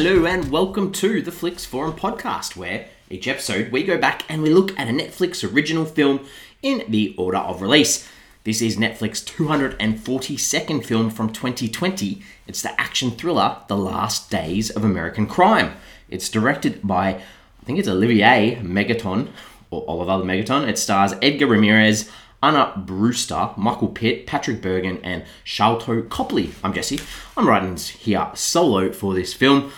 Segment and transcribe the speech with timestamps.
[0.00, 4.42] Hello and welcome to the Flix Forum podcast, where each episode we go back and
[4.42, 6.24] we look at a Netflix original film
[6.62, 8.08] in the order of release.
[8.44, 12.22] This is Netflix 242nd film from 2020.
[12.46, 15.72] It's the action thriller The Last Days of American Crime.
[16.08, 19.30] It's directed by, I think it's Olivier Megaton,
[19.72, 20.68] or Oliver Megaton.
[20.68, 22.08] It stars Edgar Ramirez,
[22.40, 26.52] Anna Brewster, Michael Pitt, Patrick Bergin, and Sharlto Copley.
[26.62, 27.00] I'm Jesse.
[27.36, 29.72] I'm writing here solo for this film.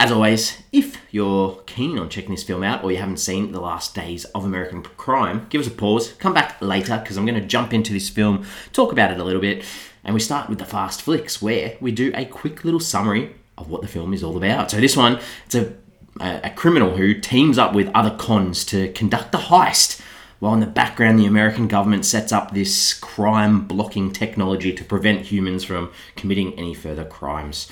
[0.00, 3.60] As always, if you're keen on checking this film out or you haven't seen The
[3.60, 7.40] Last Days of American Crime, give us a pause, come back later because I'm going
[7.40, 9.64] to jump into this film, talk about it a little bit,
[10.04, 13.68] and we start with the fast flicks where we do a quick little summary of
[13.68, 14.70] what the film is all about.
[14.70, 15.72] So this one, it's a,
[16.20, 20.00] a criminal who teams up with other cons to conduct a heist
[20.38, 25.22] while in the background, the American government sets up this crime blocking technology to prevent
[25.22, 27.68] humans from committing any further crimes.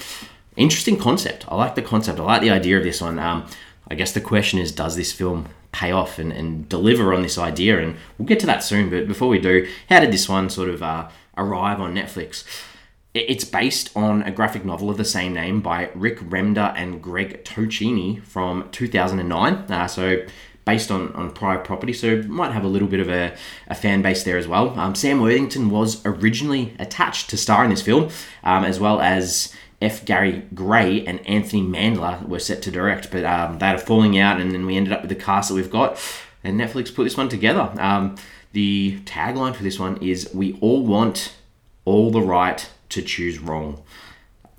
[0.56, 1.44] Interesting concept.
[1.48, 2.18] I like the concept.
[2.18, 3.18] I like the idea of this one.
[3.18, 3.46] Um,
[3.88, 7.38] I guess the question is does this film pay off and, and deliver on this
[7.38, 7.80] idea?
[7.80, 8.90] And we'll get to that soon.
[8.90, 12.44] But before we do, how did this one sort of uh, arrive on Netflix?
[13.12, 17.44] It's based on a graphic novel of the same name by Rick Remender and Greg
[17.44, 19.54] Tocchini from 2009.
[19.54, 20.26] Uh, so
[20.66, 23.34] based on, on prior property, so might have a little bit of a,
[23.68, 24.78] a fan base there as well.
[24.78, 28.10] Um, Sam Worthington was originally attached to star in this film,
[28.42, 30.04] um, as well as F.
[30.04, 34.18] Gary Gray and Anthony Mandler were set to direct, but um, they had a falling
[34.18, 35.98] out, and then we ended up with the cast that we've got,
[36.42, 37.72] and Netflix put this one together.
[37.78, 38.16] Um,
[38.52, 41.34] the tagline for this one is "We all want
[41.84, 43.82] all the right to choose wrong."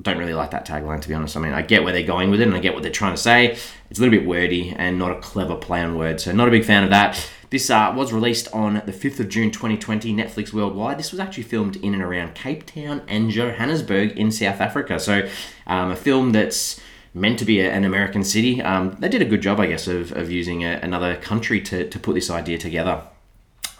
[0.01, 1.35] Don't really like that tagline to be honest.
[1.35, 3.15] I mean, I get where they're going with it and I get what they're trying
[3.15, 3.57] to say.
[3.89, 6.51] It's a little bit wordy and not a clever play on words, so not a
[6.51, 7.29] big fan of that.
[7.49, 10.99] This uh, was released on the 5th of June 2020, Netflix worldwide.
[10.99, 14.99] This was actually filmed in and around Cape Town and Johannesburg in South Africa.
[14.99, 15.29] So,
[15.65, 16.81] um, a film that's
[17.13, 18.61] meant to be a, an American city.
[18.61, 21.89] Um, they did a good job, I guess, of, of using a, another country to,
[21.89, 23.01] to put this idea together.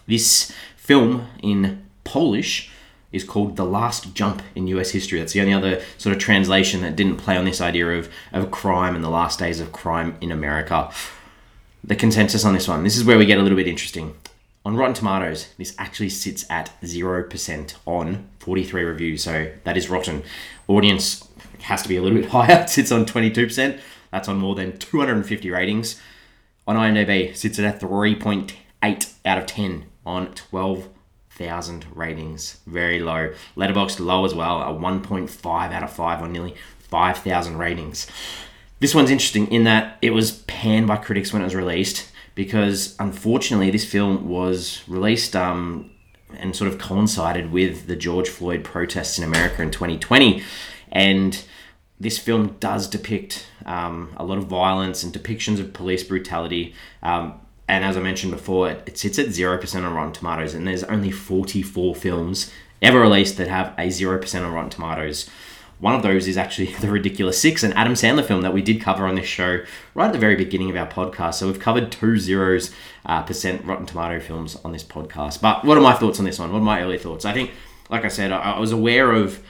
[0.07, 2.72] This film in Polish
[3.12, 5.19] is called The Last Jump in US history.
[5.19, 8.51] That's the only other sort of translation that didn't play on this idea of, of
[8.51, 10.91] crime and the last days of crime in America.
[11.84, 14.16] The consensus on this one, this is where we get a little bit interesting.
[14.66, 20.23] On Rotten Tomatoes, this actually sits at 0% on 43 reviews, so that is rotten.
[20.67, 21.25] Audience
[21.62, 23.79] has to be a little bit higher, it sits on 22%.
[24.12, 26.01] That's on more than 250 ratings.
[26.67, 30.90] On IMDb, sits at a 3.8 out of 10 on 12
[31.37, 33.33] thousand ratings, very low.
[33.55, 38.07] Letterboxd low as well, a 1.5 out of 5 on nearly 5,000 ratings.
[38.79, 42.95] This one's interesting in that it was panned by critics when it was released because
[42.99, 45.89] unfortunately this film was released um,
[46.37, 50.43] and sort of coincided with the George Floyd protests in America in 2020,
[50.91, 51.43] and
[51.99, 56.75] this film does depict um, a lot of violence and depictions of police brutality.
[57.01, 60.67] Um, and as I mentioned before, it, it sits at 0% on Rotten Tomatoes, and
[60.67, 62.51] there's only 44 films
[62.81, 65.29] ever released that have a 0% on Rotten Tomatoes.
[65.79, 68.81] One of those is actually The Ridiculous Six, an Adam Sandler film that we did
[68.81, 69.63] cover on this show
[69.94, 71.35] right at the very beginning of our podcast.
[71.35, 72.72] So we've covered two zeros
[73.05, 75.41] uh, percent Rotten Tomato films on this podcast.
[75.41, 76.51] But what are my thoughts on this one?
[76.51, 77.25] What are my early thoughts?
[77.25, 77.51] I think,
[77.89, 79.44] like I said, I, I was aware of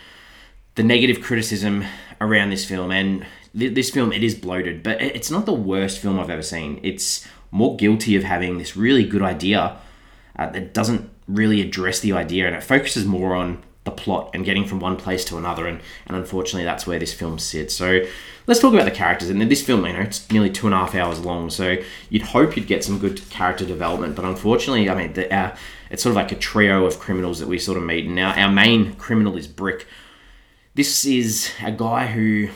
[0.76, 1.86] the negative criticism
[2.20, 3.26] around this film, and
[3.58, 6.80] th- this film it is bloated, but it's not the worst film I've ever seen.
[6.84, 9.78] It's more guilty of having this really good idea
[10.38, 14.44] uh, that doesn't really address the idea and it focuses more on the plot and
[14.44, 17.74] getting from one place to another and, and unfortunately that's where this film sits.
[17.74, 18.06] So
[18.46, 19.30] let's talk about the characters.
[19.30, 21.78] And then this film you know it's nearly two and a half hours long so
[22.10, 25.56] you'd hope you'd get some good character development but unfortunately i mean the, uh,
[25.90, 28.06] it's sort of like a trio of criminals that we sort of meet.
[28.06, 29.88] And now our main criminal is brick.
[30.76, 32.50] This is a guy who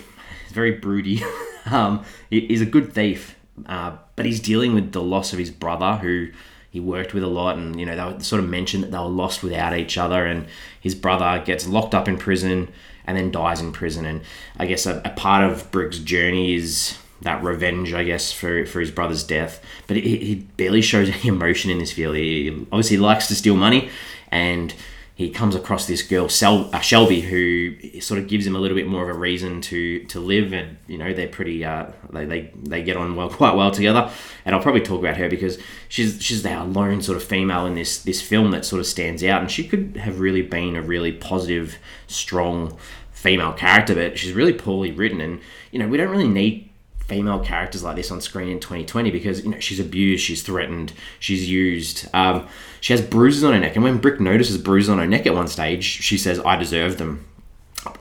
[0.46, 1.24] is very broody.
[1.64, 3.36] Um, he's a good thief
[3.68, 6.28] uh, but he's dealing with the loss of his brother, who
[6.70, 8.98] he worked with a lot, and you know they were sort of mentioned that they
[9.00, 10.46] were lost without each other, and
[10.80, 12.68] his brother gets locked up in prison
[13.04, 14.22] and then dies in prison, and
[14.60, 18.80] I guess a, a part of Brick's journey is that revenge, I guess, for, for
[18.80, 19.60] his brother's death.
[19.88, 22.14] But he, he barely shows any emotion in this film.
[22.14, 23.90] He obviously likes to steal money,
[24.30, 24.72] and
[25.16, 28.76] he comes across this girl Sel- uh, Shelby who sort of gives him a little
[28.76, 30.54] bit more of a reason to to live.
[30.54, 34.10] And you know they're pretty uh, they, they they get on well quite well together.
[34.46, 35.58] And I'll probably talk about her because
[35.90, 39.24] she's she's the lone sort of female in this this film that sort of stands
[39.24, 39.42] out.
[39.42, 41.78] And she could have really been a really positive
[42.08, 42.78] strong
[43.12, 45.22] female character but she's really poorly written.
[45.22, 45.42] And
[45.72, 46.71] you know we don't really need
[47.12, 50.94] female characters like this on screen in 2020 because you know she's abused, she's threatened,
[51.20, 52.08] she's used.
[52.14, 52.48] Um,
[52.80, 55.34] she has bruises on her neck, and when Brick notices bruises on her neck at
[55.34, 57.26] one stage, she says, "I deserve them."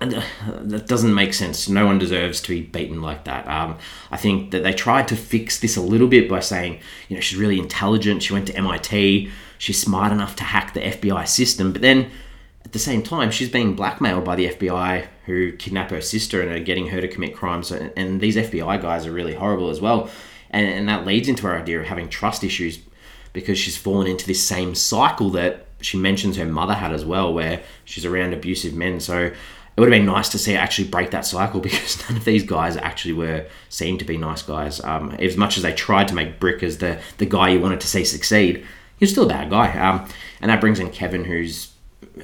[0.00, 0.22] And, uh,
[0.60, 1.68] that doesn't make sense.
[1.68, 3.48] No one deserves to be beaten like that.
[3.48, 3.78] Um,
[4.12, 7.22] I think that they tried to fix this a little bit by saying, you know,
[7.22, 8.22] she's really intelligent.
[8.22, 9.30] She went to MIT.
[9.56, 11.72] She's smart enough to hack the FBI system.
[11.72, 12.10] But then
[12.70, 16.52] at the same time, she's being blackmailed by the FBI who kidnap her sister and
[16.52, 17.72] are getting her to commit crimes.
[17.72, 20.08] And, these FBI guys are really horrible as well.
[20.52, 22.78] And, and that leads into her idea of having trust issues
[23.32, 27.34] because she's fallen into this same cycle that she mentions her mother had as well,
[27.34, 29.00] where she's around abusive men.
[29.00, 29.34] So it
[29.76, 32.44] would have been nice to see her actually break that cycle because none of these
[32.44, 34.80] guys actually were seemed to be nice guys.
[34.84, 37.80] Um, as much as they tried to make Brick as the the guy you wanted
[37.80, 38.58] to see succeed,
[38.96, 39.76] he was still a bad guy.
[39.76, 40.08] Um,
[40.40, 41.72] and that brings in Kevin, who's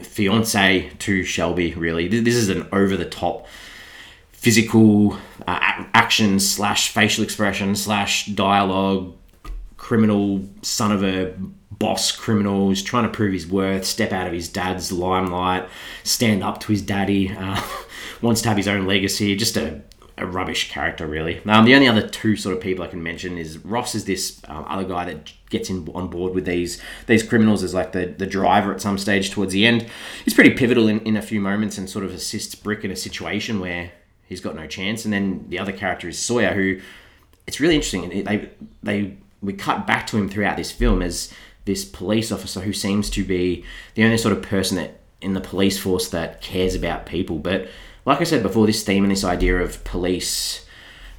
[0.03, 1.75] fiance to Shelby.
[1.75, 3.47] Really, this is an over the top
[4.33, 5.15] physical
[5.47, 9.15] uh, action slash facial expression slash dialogue
[9.77, 11.35] criminal son of a
[11.71, 15.69] boss criminal who's trying to prove his worth, step out of his dad's limelight,
[16.05, 17.61] stand up to his daddy, uh,
[18.23, 19.37] wants to have his own legacy.
[19.37, 19.83] Just a,
[20.19, 21.43] a rubbish character, really.
[21.47, 24.41] Um, the only other two sort of people I can mention is Ross is this
[24.49, 28.07] um, other guy that gets in on board with these these criminals as like the,
[28.07, 29.87] the driver at some stage towards the end.
[30.25, 32.97] He's pretty pivotal in, in a few moments and sort of assists Brick in a
[32.97, 33.93] situation where
[34.25, 35.05] he's got no chance.
[35.05, 36.81] And then the other character is Sawyer, who
[37.47, 38.25] it's really interesting.
[38.25, 38.51] They
[38.83, 41.33] they we cut back to him throughout this film as
[41.67, 43.65] this police officer who seems to be
[43.95, 47.39] the only sort of person that in the police force that cares about people.
[47.39, 47.69] But
[48.07, 50.65] like I said before, this theme and this idea of police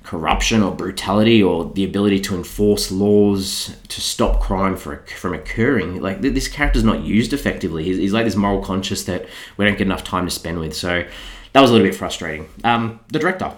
[0.04, 6.02] corruption or brutality or the ability to enforce laws to stop crime for, from occurring,
[6.02, 7.84] like this character's not used effectively.
[7.84, 9.26] He's, he's like this moral conscious that
[9.58, 10.74] we don't get enough time to spend with.
[10.74, 11.06] So
[11.52, 12.48] that was a little bit frustrating.
[12.64, 13.52] Um, the director,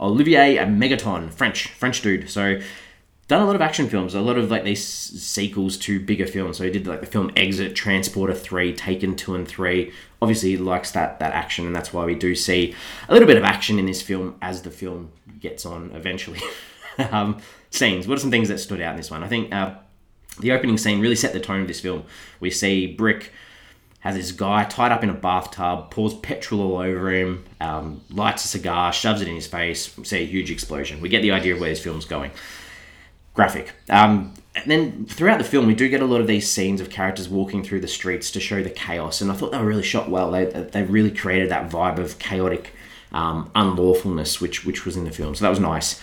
[0.00, 2.30] Olivier Megaton, French, French dude.
[2.30, 2.60] So
[3.28, 6.56] done a lot of action films, a lot of like these sequels to bigger films.
[6.56, 9.92] So he did like the film Exit, Transporter Three, Taken Two and Three.
[10.22, 12.74] Obviously, he likes that that action, and that's why we do see
[13.08, 16.40] a little bit of action in this film as the film gets on eventually.
[17.10, 17.38] um,
[17.70, 18.06] scenes.
[18.06, 19.22] What are some things that stood out in this one?
[19.22, 19.74] I think uh,
[20.40, 22.04] the opening scene really set the tone of this film.
[22.40, 23.32] We see Brick
[24.00, 28.44] has this guy tied up in a bathtub, pours petrol all over him, um, lights
[28.46, 31.00] a cigar, shoves it in his face, We see a huge explosion.
[31.00, 32.30] We get the idea of where this film's going
[33.34, 33.72] graphic.
[33.88, 36.90] Um, and then throughout the film, we do get a lot of these scenes of
[36.90, 39.82] characters walking through the streets to show the chaos, and I thought they were really
[39.82, 40.30] shot well.
[40.30, 42.72] They, they really created that vibe of chaotic
[43.12, 46.00] um, unlawfulness, which which was in the film, so that was nice.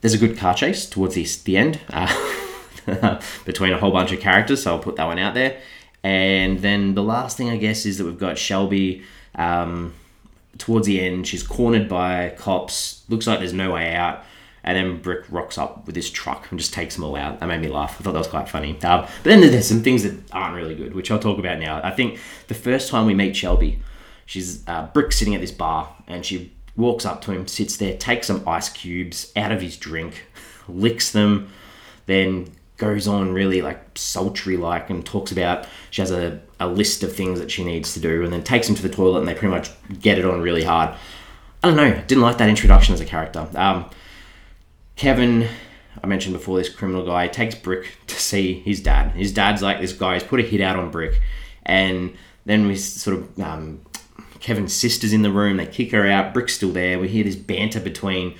[0.00, 4.20] There's a good car chase towards the, the end uh, between a whole bunch of
[4.20, 5.60] characters, so I'll put that one out there.
[6.04, 9.02] And then the last thing, I guess, is that we've got Shelby.
[9.34, 9.94] Um,
[10.58, 13.04] towards the end, she's cornered by cops.
[13.08, 14.24] Looks like there's no way out
[14.64, 17.40] and then Brick rocks up with his truck and just takes them all out.
[17.40, 17.96] That made me laugh.
[17.98, 18.72] I thought that was quite funny.
[18.82, 21.80] Um, but then there's some things that aren't really good, which I'll talk about now.
[21.82, 23.80] I think the first time we meet Shelby,
[24.26, 27.96] she's uh, Brick sitting at this bar, and she walks up to him, sits there,
[27.96, 30.26] takes some ice cubes out of his drink,
[30.68, 31.50] licks them,
[32.06, 32.50] then
[32.82, 37.14] goes on really like sultry like and talks about she has a, a list of
[37.14, 39.34] things that she needs to do and then takes him to the toilet and they
[39.34, 39.70] pretty much
[40.00, 40.92] get it on really hard.
[41.62, 43.46] I don't know, didn't like that introduction as a character.
[43.54, 43.88] Um,
[44.96, 45.48] Kevin,
[46.02, 49.12] I mentioned before, this criminal guy takes Brick to see his dad.
[49.12, 50.14] His dad's like this guy.
[50.14, 51.20] He's put a hit out on Brick,
[51.64, 53.80] and then we sort of um,
[54.40, 55.56] Kevin's sister's in the room.
[55.56, 56.34] They kick her out.
[56.34, 56.98] Brick's still there.
[56.98, 58.34] We hear this banter between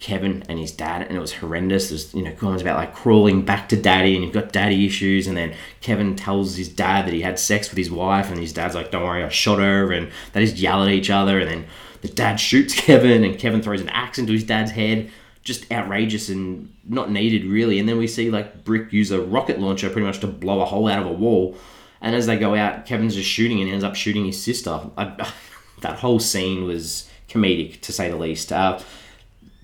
[0.00, 1.90] Kevin and his dad, and it was horrendous.
[1.90, 5.26] There's you know comments about like crawling back to daddy, and you've got daddy issues,
[5.26, 8.52] and then Kevin tells his dad that he had sex with his wife, and his
[8.52, 11.50] dad's like, "Don't worry, I shot her," and they just yell at each other, and
[11.50, 11.66] then
[12.00, 15.10] the dad shoots Kevin, and Kevin throws an axe into his dad's head
[15.42, 17.78] just outrageous and not needed really.
[17.78, 20.66] And then we see like Brick use a rocket launcher pretty much to blow a
[20.66, 21.56] hole out of a wall.
[22.00, 24.80] And as they go out, Kevin's just shooting and ends up shooting his sister.
[24.96, 25.32] I,
[25.80, 28.52] that whole scene was comedic to say the least.
[28.52, 28.80] Uh,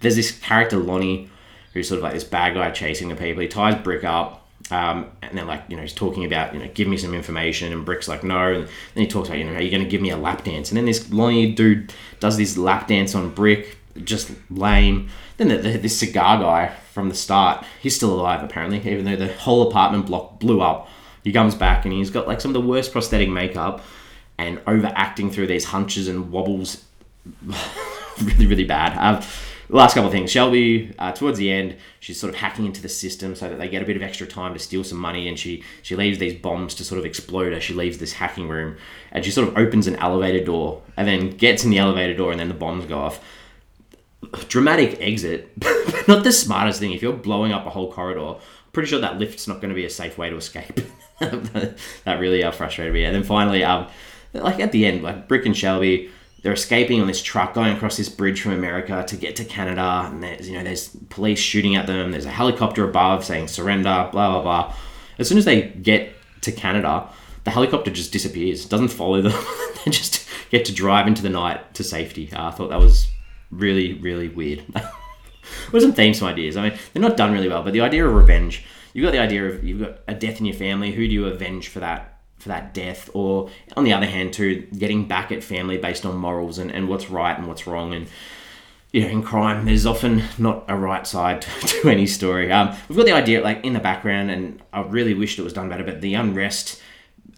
[0.01, 1.31] there's this character Lonnie
[1.73, 3.43] who's sort of like this bad guy chasing the people.
[3.43, 4.43] He ties Brick up.
[4.71, 7.73] Um, and then like you know he's talking about you know give me some information
[7.73, 9.89] and Brick's like no and then he talks about you know are you going to
[9.89, 13.33] give me a lap dance and then this Lonnie dude does this lap dance on
[13.33, 18.43] Brick just lame then the, the, this cigar guy from the start, he's still alive
[18.43, 20.89] apparently, even though the whole apartment block blew up.
[21.25, 23.83] He comes back and he's got like some of the worst prosthetic makeup
[24.39, 26.85] and overacting through these hunches and wobbles.
[28.23, 28.97] really, really bad.
[28.97, 29.27] Um,
[29.69, 30.31] last couple of things.
[30.31, 33.69] Shelby, uh, towards the end, she's sort of hacking into the system so that they
[33.69, 36.41] get a bit of extra time to steal some money, and she she leaves these
[36.41, 38.77] bombs to sort of explode as she leaves this hacking room,
[39.11, 42.31] and she sort of opens an elevator door and then gets in the elevator door,
[42.31, 43.21] and then the bombs go off
[44.49, 45.53] dramatic exit,
[46.09, 46.93] not the smartest thing.
[46.93, 48.37] If you're blowing up a whole corridor,
[48.73, 50.81] pretty sure that lift's not going to be a safe way to escape.
[51.21, 53.05] that really uh, frustrated me.
[53.05, 53.87] And then finally, um,
[54.35, 56.11] like at the end, like Brick and Shelby,
[56.43, 60.09] they're escaping on this truck, going across this bridge from America to get to Canada,
[60.11, 62.13] and there's you know there's police shooting at them.
[62.13, 64.75] There's a helicopter above saying surrender, blah blah blah.
[65.19, 67.09] As soon as they get to Canada,
[67.45, 69.33] the helicopter just disappears, doesn't follow them.
[69.85, 72.31] they just get to drive into the night to safety.
[72.33, 73.09] Uh, I thought that was
[73.51, 74.65] really really weird.
[75.73, 76.57] With some themes, some ideas.
[76.57, 78.65] I mean, they're not done really well, but the idea of revenge.
[78.93, 80.91] You've got the idea of you've got a death in your family.
[80.91, 84.67] Who do you avenge for that for that death, or on the other hand, too,
[84.79, 87.95] getting back at family based on morals and, and what's right and what's wrong.
[87.95, 88.07] And,
[88.93, 92.53] you know, in crime, there's often not a right side to, to any story.
[92.53, 95.53] Um, we've got the idea, like, in the background, and I really wished it was
[95.53, 96.81] done better, but the unrest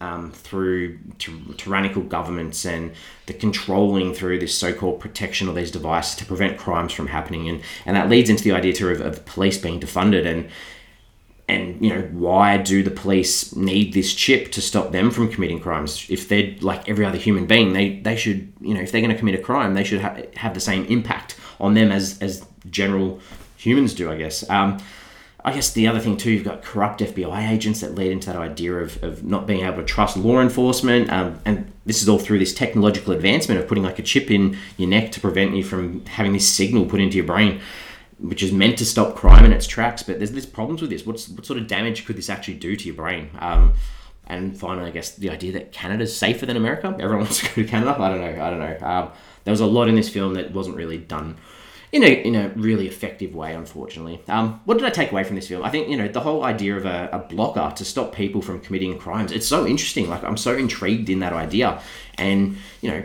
[0.01, 2.93] um, through tyrannical governments and
[3.25, 7.61] the controlling through this so-called protection of these devices to prevent crimes from happening, and
[7.85, 10.25] and that leads into the idea too of, of police being defunded.
[10.25, 10.49] And
[11.49, 15.59] and you know why do the police need this chip to stop them from committing
[15.59, 16.05] crimes?
[16.09, 19.13] If they're like every other human being they they should you know if they're going
[19.13, 22.45] to commit a crime they should ha- have the same impact on them as as
[22.69, 23.19] general
[23.57, 24.49] humans do i guess.
[24.49, 24.77] Um,
[25.43, 28.35] I guess the other thing too, you've got corrupt FBI agents that lead into that
[28.35, 31.09] idea of, of not being able to trust law enforcement.
[31.09, 34.57] Um, and this is all through this technological advancement of putting like a chip in
[34.77, 37.61] your neck to prevent you from having this signal put into your brain
[38.19, 40.03] which is meant to stop crime in its tracks.
[40.03, 41.05] But there's, there's problems with this.
[41.05, 43.29] What's, what sort of damage could this actually do to your brain?
[43.39, 43.73] Um,
[44.27, 46.95] and finally, I guess the idea that Canada's safer than America.
[46.99, 47.95] Everyone wants to go to Canada.
[47.97, 48.43] I don't know.
[48.43, 48.87] I don't know.
[48.87, 49.11] Um,
[49.43, 51.37] there was a lot in this film that wasn't really done
[51.91, 54.21] in a in a really effective way, unfortunately.
[54.27, 55.63] Um, what did I take away from this film?
[55.63, 58.59] I think you know the whole idea of a, a, blocker to stop people from
[58.59, 59.31] committing crimes.
[59.31, 60.09] It's so interesting.
[60.09, 61.81] Like I'm so intrigued in that idea,
[62.15, 63.03] and you know,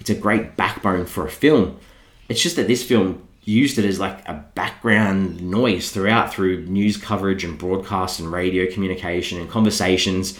[0.00, 1.78] it's a great backbone for a film.
[2.28, 6.96] It's just that this film used it as like a background noise throughout through news
[6.96, 10.38] coverage and broadcast and radio communication and conversations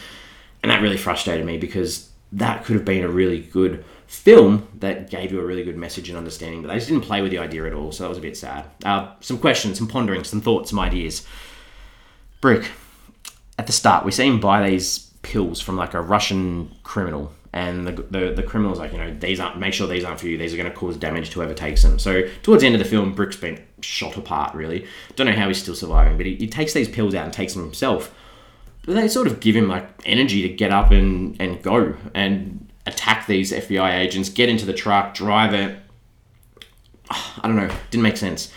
[0.63, 5.09] and that really frustrated me because that could have been a really good film that
[5.11, 7.39] gave you a really good message and understanding but they just didn't play with the
[7.39, 10.41] idea at all so that was a bit sad uh, some questions some ponderings, some
[10.41, 11.27] thoughts some ideas
[12.41, 12.71] brick
[13.59, 17.87] at the start we see him buy these pills from like a russian criminal and
[17.87, 20.39] the, the, the criminal's like, you know, these aren't, make sure these aren't for you.
[20.39, 21.99] These are going to cause damage to whoever takes them.
[21.99, 24.87] So towards the end of the film, Brick's been shot apart, really.
[25.17, 27.53] Don't know how he's still surviving, but he, he takes these pills out and takes
[27.53, 28.15] them himself.
[28.87, 32.72] But they sort of give him like energy to get up and, and go and
[32.87, 35.79] attack these FBI agents, get into the truck, drive it.
[37.11, 38.53] I don't know, didn't make sense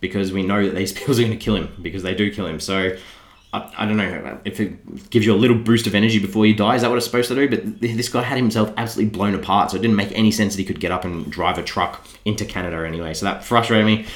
[0.00, 2.46] because we know that these pills are going to kill him because they do kill
[2.46, 2.60] him.
[2.60, 2.96] So
[3.52, 6.54] I, I, don't know if it gives you a little boost of energy before you
[6.54, 6.74] die.
[6.74, 7.48] Is that what it's supposed to do?
[7.48, 10.60] But this guy had himself absolutely blown apart, so it didn't make any sense that
[10.60, 13.14] he could get up and drive a truck into Canada anyway.
[13.14, 14.06] So that frustrated me.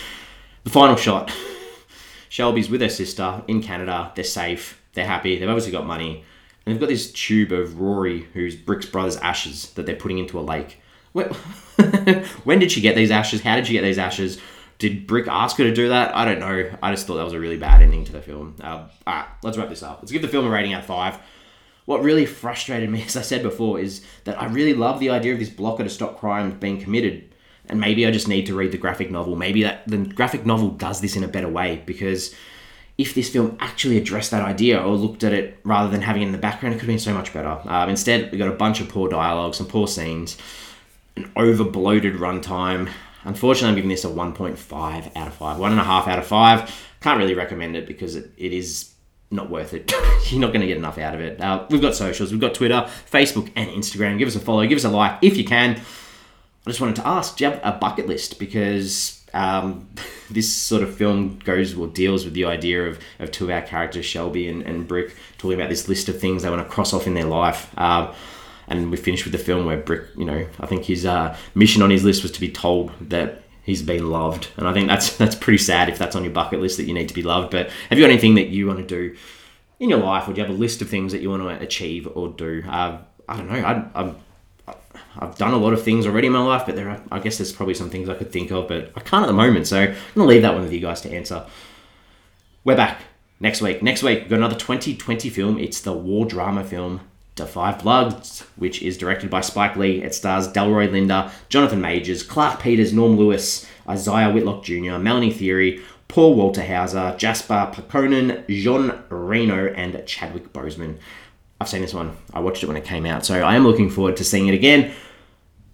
[0.64, 1.32] The final shot
[2.28, 4.12] Shelby's with her sister in Canada.
[4.14, 4.82] They're safe.
[4.92, 5.38] They're happy.
[5.38, 6.24] They've obviously got money.
[6.68, 10.38] And they've got this tube of Rory, who's Brick's brother's ashes, that they're putting into
[10.38, 10.82] a lake.
[12.44, 13.40] when did she get these ashes?
[13.40, 14.38] How did she get these ashes?
[14.78, 16.14] Did Brick ask her to do that?
[16.14, 16.70] I don't know.
[16.82, 18.54] I just thought that was a really bad ending to the film.
[18.62, 20.00] Uh, all right, let's wrap this up.
[20.02, 21.18] Let's give the film a rating out of five.
[21.86, 25.32] What really frustrated me, as I said before, is that I really love the idea
[25.32, 27.34] of this blocker to stop crimes being committed.
[27.64, 29.36] And maybe I just need to read the graphic novel.
[29.36, 32.34] Maybe that the graphic novel does this in a better way because
[32.98, 36.26] if this film actually addressed that idea or looked at it rather than having it
[36.26, 37.58] in the background, it could have been so much better.
[37.64, 40.36] Um, instead, we got a bunch of poor dialogue, some poor scenes,
[41.16, 42.90] an over bloated runtime,
[43.24, 45.58] Unfortunately, I'm giving this a 1.5 out of 5.
[45.58, 46.86] 1.5 out of 5.
[47.00, 48.94] Can't really recommend it because it, it is
[49.30, 49.92] not worth it.
[50.30, 51.40] You're not going to get enough out of it.
[51.40, 52.30] Uh, we've got socials.
[52.30, 54.18] We've got Twitter, Facebook, and Instagram.
[54.18, 54.66] Give us a follow.
[54.66, 55.72] Give us a like if you can.
[56.66, 58.38] I just wanted to ask, do you have a bucket list?
[58.38, 59.88] Because um,
[60.30, 63.62] this sort of film goes or deals with the idea of, of two of our
[63.62, 66.92] characters, Shelby and, and Brick, talking about this list of things they want to cross
[66.92, 67.72] off in their life.
[67.76, 68.12] Uh,
[68.68, 71.82] and we finished with the film where Brick, you know, I think his uh, mission
[71.82, 75.16] on his list was to be told that he's been loved, and I think that's
[75.16, 77.50] that's pretty sad if that's on your bucket list that you need to be loved.
[77.50, 79.16] But have you got anything that you want to do
[79.80, 81.64] in your life, or do you have a list of things that you want to
[81.64, 82.62] achieve or do?
[82.68, 83.90] Uh, I don't know.
[83.94, 84.16] I'm
[85.18, 87.38] I've done a lot of things already in my life, but there are, I guess
[87.38, 89.66] there's probably some things I could think of, but I can't at the moment.
[89.66, 91.44] So I'm gonna leave that one with you guys to answer.
[92.64, 93.00] We're back
[93.40, 93.82] next week.
[93.82, 95.58] Next week, we've got another 2020 film.
[95.58, 97.00] It's the war drama film
[97.34, 100.02] Da 5 Bloods, which is directed by Spike Lee.
[100.02, 105.80] It stars Delroy Lindo, Jonathan Majors, Clarke Peters, Norm Lewis, Isaiah Whitlock Jr., Mélanie Thierry,
[106.08, 110.98] Paul Walter Hauser, Jasper Pääkkönen, Jean Reno, and Chadwick Boseman.
[111.60, 112.16] I've seen this one.
[112.32, 114.54] I watched it when it came out, so I am looking forward to seeing it
[114.54, 114.92] again.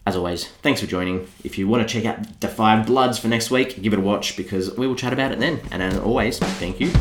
[0.06, 1.26] As always, thanks for joining.
[1.44, 4.02] If you want to check out Da 5 Bloods for next week, give it a
[4.02, 5.60] watch because we will chat about it then.
[5.70, 6.92] And as always, thank you